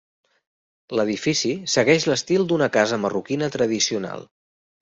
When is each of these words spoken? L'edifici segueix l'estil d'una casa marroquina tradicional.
L'edifici 0.99 1.51
segueix 1.75 2.09
l'estil 2.13 2.47
d'una 2.53 2.71
casa 2.79 3.01
marroquina 3.07 3.55
tradicional. 3.59 4.27